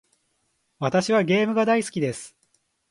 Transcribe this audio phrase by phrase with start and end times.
[0.79, 2.35] 私はゲームが大好きです。